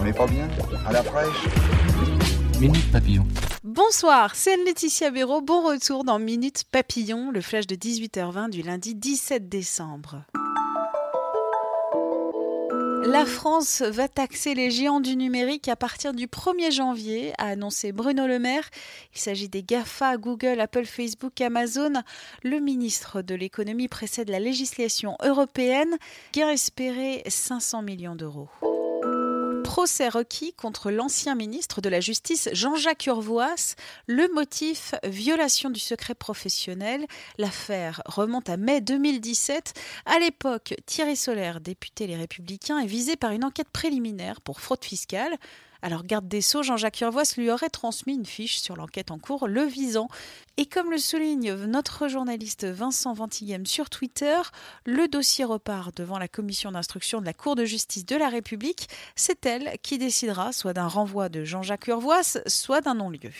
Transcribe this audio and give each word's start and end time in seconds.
On 0.00 0.04
n'est 0.04 0.12
pas 0.12 0.26
bien 0.26 0.48
À 0.86 0.92
la 0.92 1.02
fraîche 1.02 1.48
Minute 2.60 2.90
Papillon. 2.92 3.26
Bonsoir, 3.64 4.34
c'est 4.34 4.56
Laetitia 4.56 5.10
Béraud. 5.10 5.40
Bon 5.40 5.66
retour 5.66 6.04
dans 6.04 6.18
Minute 6.18 6.64
Papillon, 6.70 7.30
le 7.30 7.40
flash 7.40 7.66
de 7.66 7.74
18h20 7.74 8.50
du 8.50 8.62
lundi 8.62 8.94
17 8.94 9.48
décembre. 9.48 10.24
La 13.04 13.24
France 13.24 13.82
va 13.82 14.06
taxer 14.06 14.54
les 14.54 14.70
géants 14.70 15.00
du 15.00 15.16
numérique 15.16 15.68
à 15.68 15.76
partir 15.76 16.12
du 16.12 16.26
1er 16.26 16.70
janvier, 16.70 17.32
a 17.38 17.46
annoncé 17.46 17.90
Bruno 17.92 18.26
Le 18.26 18.38
Maire. 18.38 18.68
Il 19.14 19.20
s'agit 19.20 19.48
des 19.48 19.62
GAFA, 19.62 20.16
Google, 20.16 20.60
Apple, 20.60 20.84
Facebook, 20.84 21.40
Amazon. 21.40 21.92
Le 22.44 22.58
ministre 22.58 23.22
de 23.22 23.34
l'économie 23.34 23.88
précède 23.88 24.28
la 24.28 24.40
législation 24.40 25.16
européenne. 25.24 25.96
Gain 26.32 26.50
espéré 26.50 27.22
500 27.26 27.82
millions 27.82 28.14
d'euros 28.14 28.48
procès 29.78 30.08
requis 30.08 30.52
contre 30.54 30.90
l'ancien 30.90 31.36
ministre 31.36 31.80
de 31.80 31.88
la 31.88 32.00
Justice 32.00 32.48
Jean-Jacques 32.52 33.06
Urvoas. 33.06 33.76
Le 34.08 34.26
motif, 34.34 34.96
violation 35.04 35.70
du 35.70 35.78
secret 35.78 36.16
professionnel. 36.16 37.06
L'affaire 37.38 38.02
remonte 38.04 38.48
à 38.48 38.56
mai 38.56 38.80
2017. 38.80 39.74
À 40.04 40.18
l'époque, 40.18 40.74
Thierry 40.84 41.14
Solaire, 41.14 41.60
député 41.60 42.08
Les 42.08 42.16
Républicains, 42.16 42.80
est 42.80 42.88
visé 42.88 43.14
par 43.14 43.30
une 43.30 43.44
enquête 43.44 43.68
préliminaire 43.72 44.40
pour 44.40 44.60
fraude 44.60 44.84
fiscale. 44.84 45.38
Alors, 45.82 46.02
garde 46.04 46.26
des 46.26 46.40
Sceaux, 46.40 46.62
Jean-Jacques 46.62 47.00
Urvoas 47.00 47.34
lui 47.36 47.50
aurait 47.50 47.68
transmis 47.68 48.14
une 48.14 48.26
fiche 48.26 48.58
sur 48.58 48.76
l'enquête 48.76 49.10
en 49.10 49.18
cours 49.18 49.46
le 49.46 49.62
visant. 49.62 50.08
Et 50.56 50.66
comme 50.66 50.90
le 50.90 50.98
souligne 50.98 51.54
notre 51.54 52.08
journaliste 52.08 52.64
Vincent 52.66 53.12
Ventighem 53.12 53.64
sur 53.64 53.88
Twitter, 53.88 54.40
le 54.84 55.06
dossier 55.06 55.44
repart 55.44 55.96
devant 55.96 56.18
la 56.18 56.28
commission 56.28 56.72
d'instruction 56.72 57.20
de 57.20 57.26
la 57.26 57.32
Cour 57.32 57.54
de 57.54 57.64
justice 57.64 58.04
de 58.04 58.16
la 58.16 58.28
République. 58.28 58.88
C'est 59.14 59.46
elle 59.46 59.76
qui 59.82 59.98
décidera 59.98 60.52
soit 60.52 60.72
d'un 60.72 60.88
renvoi 60.88 61.28
de 61.28 61.44
Jean-Jacques 61.44 61.86
Urvoas, 61.86 62.38
soit 62.46 62.80
d'un 62.80 62.94
non-lieu 62.94 63.30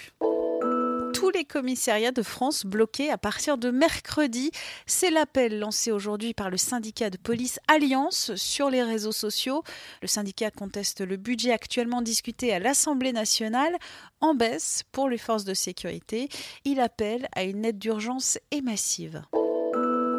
tous 1.29 1.37
les 1.37 1.45
commissariats 1.45 2.11
de 2.11 2.23
France 2.23 2.65
bloqués 2.65 3.11
à 3.11 3.19
partir 3.19 3.59
de 3.59 3.71
mercredi. 3.71 4.51
C'est 4.87 5.11
l'appel 5.11 5.59
lancé 5.59 5.93
aujourd'hui 5.93 6.33
par 6.33 6.49
le 6.49 6.57
syndicat 6.57 7.11
de 7.11 7.19
police 7.19 7.61
Alliance 7.69 8.35
sur 8.37 8.71
les 8.71 8.83
réseaux 8.83 9.13
sociaux. 9.13 9.63
Le 10.01 10.09
syndicat 10.09 10.51
conteste 10.51 11.03
le 11.03 11.19
budget 11.19 11.53
actuellement 11.53 12.01
discuté 12.01 12.55
à 12.55 12.61
l'Assemblée 12.61 13.13
nationale 13.13 13.77
en 14.23 14.35
baisse 14.35 14.85
pour 14.91 15.11
les 15.11 15.19
forces 15.19 15.45
de 15.45 15.53
sécurité. 15.53 16.31
Il 16.65 16.81
appelle 16.81 17.29
à 17.35 17.43
une 17.43 17.63
aide 17.67 17.79
d'urgence 17.79 18.39
et 18.51 18.63
massive. 18.63 19.23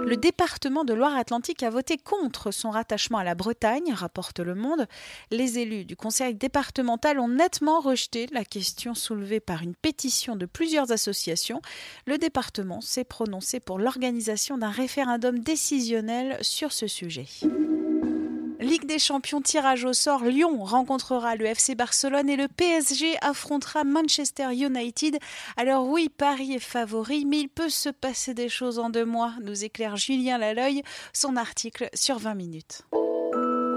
Le 0.09 0.17
département 0.17 0.85
de 0.85 0.95
Loire-Atlantique 0.95 1.61
a 1.61 1.69
voté 1.69 1.97
contre 1.97 2.49
son 2.49 2.71
rattachement 2.71 3.19
à 3.19 3.23
la 3.23 3.35
Bretagne, 3.35 3.93
rapporte 3.93 4.39
Le 4.39 4.55
Monde. 4.55 4.87
Les 5.29 5.59
élus 5.59 5.85
du 5.85 5.95
conseil 5.95 6.33
départemental 6.33 7.19
ont 7.19 7.27
nettement 7.27 7.79
rejeté 7.79 8.25
la 8.31 8.43
question 8.43 8.95
soulevée 8.95 9.39
par 9.39 9.61
une 9.61 9.75
pétition 9.75 10.35
de 10.35 10.47
plusieurs 10.47 10.91
associations. 10.91 11.61
Le 12.07 12.17
département 12.17 12.81
s'est 12.81 13.03
prononcé 13.03 13.59
pour 13.59 13.77
l'organisation 13.77 14.57
d'un 14.57 14.71
référendum 14.71 15.37
décisionnel 15.37 16.39
sur 16.41 16.71
ce 16.71 16.87
sujet. 16.87 17.27
Ligue 18.69 18.85
des 18.85 18.99
Champions 18.99 19.41
tirage 19.41 19.83
au 19.83 19.93
sort, 19.93 20.23
Lyon 20.23 20.63
rencontrera 20.63 21.35
le 21.35 21.45
FC 21.47 21.73
Barcelone 21.73 22.29
et 22.29 22.35
le 22.35 22.47
PSG 22.47 23.17
affrontera 23.21 23.83
Manchester 23.83 24.53
United. 24.53 25.17
Alors 25.57 25.87
oui, 25.87 26.07
Paris 26.15 26.53
est 26.53 26.59
favori, 26.59 27.25
mais 27.25 27.39
il 27.39 27.49
peut 27.49 27.69
se 27.69 27.89
passer 27.89 28.35
des 28.35 28.47
choses 28.47 28.77
en 28.77 28.91
deux 28.91 29.05
mois, 29.05 29.33
nous 29.41 29.63
éclaire 29.63 29.95
Julien 29.95 30.37
Laloy, 30.37 30.83
son 31.13 31.35
article 31.35 31.89
sur 31.95 32.19
20 32.19 32.35
minutes. 32.35 32.83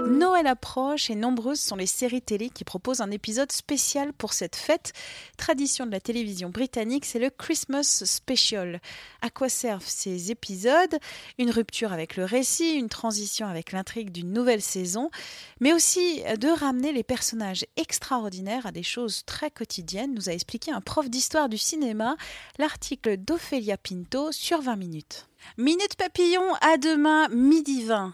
Noël 0.07 0.47
approche 0.47 1.09
et 1.09 1.15
nombreuses 1.15 1.59
sont 1.59 1.75
les 1.75 1.85
séries 1.85 2.21
télé 2.21 2.49
qui 2.49 2.63
proposent 2.63 3.01
un 3.01 3.11
épisode 3.11 3.51
spécial 3.51 4.13
pour 4.13 4.33
cette 4.33 4.55
fête. 4.55 4.93
Tradition 5.37 5.85
de 5.85 5.91
la 5.91 5.99
télévision 5.99 6.49
britannique, 6.49 7.05
c'est 7.05 7.19
le 7.19 7.29
Christmas 7.29 8.03
Special. 8.05 8.81
À 9.21 9.29
quoi 9.29 9.49
servent 9.49 9.85
ces 9.85 10.31
épisodes? 10.31 10.97
Une 11.37 11.51
rupture 11.51 11.93
avec 11.93 12.15
le 12.15 12.25
récit, 12.25 12.73
une 12.73 12.89
transition 12.89 13.47
avec 13.47 13.71
l'intrigue 13.71 14.11
d'une 14.11 14.33
nouvelle 14.33 14.61
saison, 14.61 15.09
mais 15.59 15.73
aussi 15.73 16.21
de 16.39 16.47
ramener 16.47 16.91
les 16.91 17.03
personnages 17.03 17.65
extraordinaires 17.77 18.65
à 18.65 18.71
des 18.71 18.83
choses 18.83 19.23
très 19.25 19.51
quotidiennes, 19.51 20.13
nous 20.13 20.29
a 20.29 20.33
expliqué 20.33 20.71
un 20.71 20.81
prof 20.81 21.09
d'histoire 21.09 21.49
du 21.49 21.57
cinéma, 21.57 22.15
l'article 22.59 23.17
d'Ophélia 23.17 23.77
Pinto 23.77 24.31
sur 24.31 24.61
20 24.61 24.75
minutes. 24.75 25.27
Minute 25.57 25.95
papillon, 25.97 26.53
à 26.61 26.77
demain, 26.77 27.27
midi 27.29 27.83
20. 27.83 28.13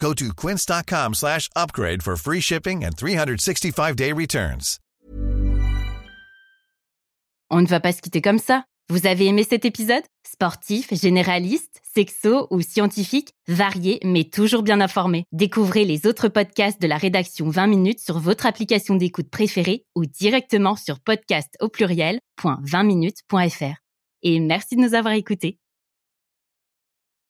Go 0.00 0.14
to 0.14 0.32
quince.com 0.34 1.14
slash 1.14 1.48
upgrade 1.56 2.02
for 2.02 2.16
free 2.16 2.40
shipping 2.40 2.84
and 2.84 2.96
365-day 2.96 4.12
returns. 4.12 4.78
On 7.50 7.62
ne 7.62 7.66
va 7.66 7.80
pas 7.80 7.92
se 7.92 8.00
quitter 8.00 8.20
comme 8.20 8.38
ça. 8.38 8.64
Vous 8.90 9.06
avez 9.06 9.26
aimé 9.26 9.46
cet 9.48 9.64
épisode? 9.64 10.02
Sportif, 10.30 10.92
généraliste, 10.92 11.80
sexo 11.94 12.46
ou 12.50 12.60
scientifique, 12.60 13.30
varié 13.48 13.98
mais 14.04 14.24
toujours 14.24 14.62
bien 14.62 14.82
informé. 14.82 15.24
Découvrez 15.32 15.86
les 15.86 16.06
autres 16.06 16.28
podcasts 16.28 16.82
de 16.82 16.86
la 16.86 16.98
rédaction 16.98 17.48
20 17.48 17.66
minutes 17.66 18.00
sur 18.00 18.18
votre 18.18 18.44
application 18.44 18.96
d'écoute 18.96 19.30
préférée 19.30 19.86
ou 19.94 20.04
directement 20.04 20.76
sur 20.76 21.00
podcast 21.00 21.56
au 21.60 21.68
pluriel.20minutes.fr. 21.68 23.76
Et 24.22 24.40
merci 24.40 24.76
de 24.76 24.82
nous 24.82 24.94
avoir 24.94 25.14
écoutés. 25.14 25.58